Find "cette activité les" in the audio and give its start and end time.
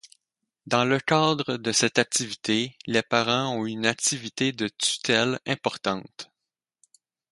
1.71-3.03